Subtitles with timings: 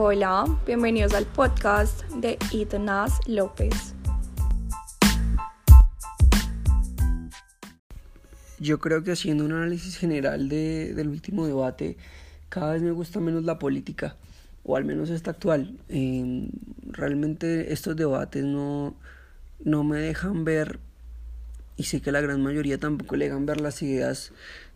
[0.00, 3.96] Hola, bienvenidos al podcast de Itanas López.
[8.60, 11.96] Yo creo que haciendo un análisis general de, del último debate,
[12.48, 14.14] cada vez me gusta menos la política,
[14.62, 15.76] o al menos esta actual.
[15.88, 16.48] Eh,
[16.86, 18.94] realmente estos debates no,
[19.64, 20.78] no me dejan ver,
[21.76, 24.30] y sé que la gran mayoría tampoco le dejan ver las ideas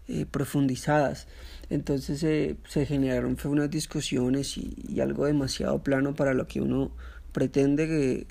[0.09, 1.29] eh, profundizadas.
[1.71, 6.91] Entonces eh, se generaron fue unas discusiones y, algo demasiado plano para lo que uno
[7.31, 8.27] pretende que,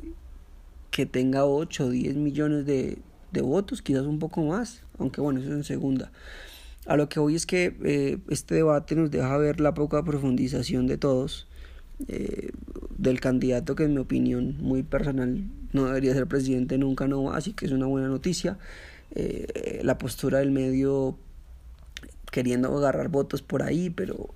[0.91, 2.97] que tenga 8 o 10 millones de,
[3.31, 6.11] de, votos, quizás un poco más, aunque bueno, eso es en segunda.
[6.85, 10.87] A lo que hoy es que eh, este debate nos deja ver la poca profundización
[10.87, 11.47] de todos,
[12.97, 17.53] del candidato que en mi opinión muy personal no debería ser presidente nunca, no así
[17.53, 18.57] que es una buena noticia.
[19.83, 21.17] la postura del medio
[22.31, 24.33] queriendo agarrar votos por ahí, pero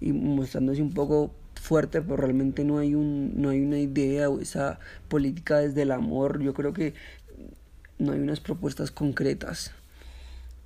[0.00, 4.40] y mostrándose un poco fuerte, pero realmente no hay un no hay una idea o
[4.40, 6.40] esa política desde el amor.
[6.40, 6.94] Yo creo que
[7.98, 9.72] no hay unas propuestas concretas.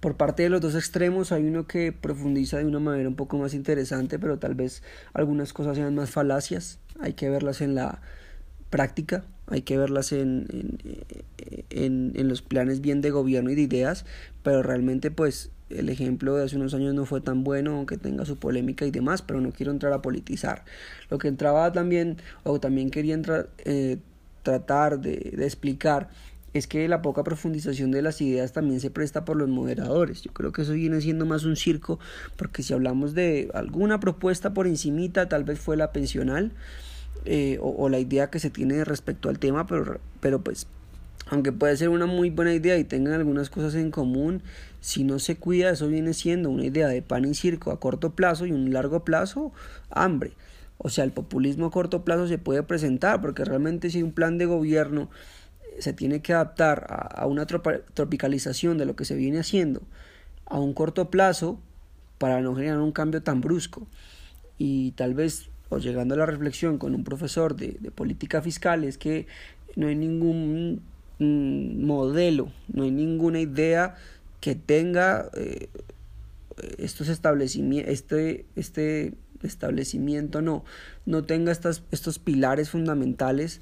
[0.00, 3.38] Por parte de los dos extremos hay uno que profundiza de una manera un poco
[3.38, 4.82] más interesante, pero tal vez
[5.14, 6.80] algunas cosas sean más falacias.
[7.00, 8.00] Hay que verlas en la
[8.68, 10.46] práctica, hay que verlas en,
[11.70, 14.04] en, en, los planes bien de gobierno y de ideas,
[14.42, 18.24] pero realmente pues el ejemplo de hace unos años no fue tan bueno, aunque tenga
[18.24, 20.64] su polémica y demás, pero no quiero entrar a politizar.
[21.10, 23.98] Lo que entraba también, o también quería entrar, eh,
[24.42, 26.08] tratar de, de explicar,
[26.52, 30.22] es que la poca profundización de las ideas también se presta por los moderadores.
[30.22, 31.98] Yo creo que eso viene siendo más un circo,
[32.36, 36.52] porque si hablamos de alguna propuesta por encimita, tal vez fue la pensional,
[37.24, 40.66] eh, o, la idea que se tiene respecto al tema, pero, pero pues
[41.28, 44.42] aunque puede ser una muy buena idea y tengan algunas cosas en común,
[44.80, 48.10] si no se cuida, eso viene siendo una idea de pan y circo a corto
[48.10, 49.52] plazo y un largo plazo,
[49.90, 50.32] hambre.
[50.78, 54.36] O sea, el populismo a corto plazo se puede presentar, porque realmente si un plan
[54.36, 55.08] de gobierno
[55.78, 59.82] se tiene que adaptar a, una tropicalización de lo que se viene haciendo
[60.46, 61.60] a un corto plazo
[62.18, 63.86] para no generar un cambio tan brusco.
[64.58, 68.84] Y tal vez, o llegando a la reflexión con un profesor de, de política fiscal,
[68.84, 69.26] es que
[69.76, 70.82] no hay ningún
[71.18, 73.94] modelo, no hay ninguna idea
[74.40, 75.68] que tenga eh,
[76.78, 80.64] estos establecimientos, este, este establecimiento no,
[81.06, 83.60] no tenga estas, estos pilares fundamentales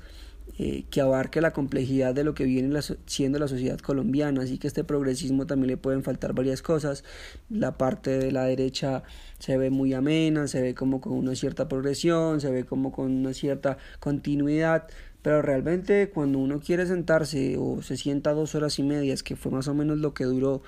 [0.62, 4.42] eh, que abarque la complejidad de lo que viene siendo la sociedad colombiana.
[4.42, 7.02] Así que este progresismo también le pueden faltar varias cosas.
[7.48, 9.02] La parte de la derecha
[9.38, 13.10] se ve muy amena, se ve como con una cierta progresión, se ve como con
[13.10, 14.86] una cierta continuidad.
[15.22, 19.50] Pero realmente cuando uno quiere sentarse o se sienta dos horas y medias, que fue
[19.50, 20.60] más o menos lo que duró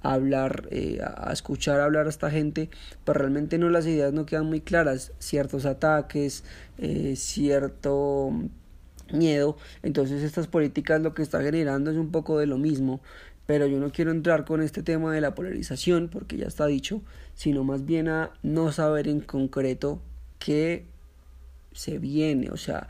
[0.00, 2.70] hablar, eh, a escuchar hablar a esta gente,
[3.04, 6.44] pues realmente no las ideas no quedan muy claras, ciertos ataques,
[6.78, 8.32] eh, cierto
[9.12, 13.00] miedo, entonces estas políticas lo que está generando es un poco de lo mismo,
[13.46, 17.02] pero yo no quiero entrar con este tema de la polarización, porque ya está dicho,
[17.34, 20.00] sino más bien a no saber en concreto
[20.38, 20.86] qué
[21.72, 22.88] se viene, o sea,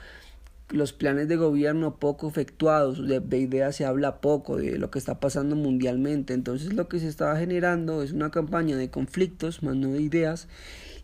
[0.70, 4.98] los planes de gobierno poco efectuados, de, de, ideas se habla poco, de lo que
[4.98, 6.32] está pasando mundialmente.
[6.32, 10.48] Entonces lo que se está generando es una campaña de conflictos, más no de ideas,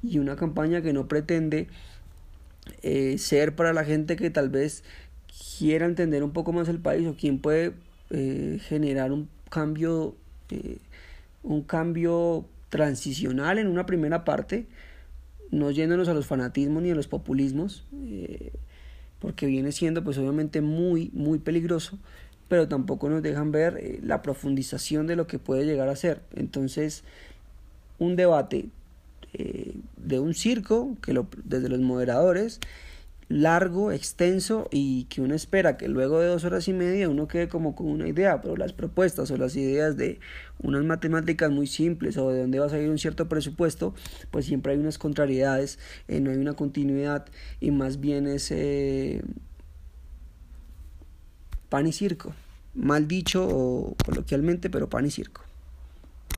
[0.02, 1.68] y una campaña que no pretende
[2.82, 4.84] eh, ser para la gente que tal vez
[5.58, 7.74] quiera entender un poco más el país o quien puede
[8.10, 10.16] eh, generar un cambio,
[10.50, 10.78] eh,
[11.42, 14.66] un cambio transicional en una primera parte,
[15.50, 17.84] no yéndonos a los fanatismos ni a los populismos.
[19.18, 21.98] Porque viene siendo pues obviamente muy, muy peligroso,
[22.48, 26.22] pero tampoco nos dejan ver la profundización de lo que puede llegar a ser.
[26.34, 27.04] Entonces,
[27.98, 28.68] un debate
[30.04, 32.60] de un circo, que lo, desde los moderadores,
[33.30, 37.48] largo, extenso y que uno espera que luego de dos horas y media uno quede
[37.48, 40.18] como con una idea, pero las propuestas o las ideas de
[40.58, 43.94] unas matemáticas muy simples o de dónde va a salir un cierto presupuesto,
[44.32, 47.26] pues siempre hay unas contrariedades, eh, no hay una continuidad
[47.60, 49.22] y más bien es eh,
[51.68, 52.34] pan y circo,
[52.74, 55.49] mal dicho o coloquialmente, pero pan y circo.